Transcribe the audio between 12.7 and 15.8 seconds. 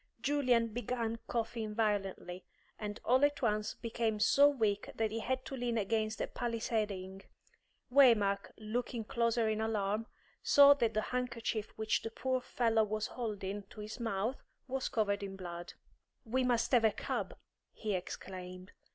was holding to his mouth was covered with blood.